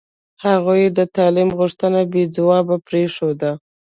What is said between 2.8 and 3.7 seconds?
پرېښوده.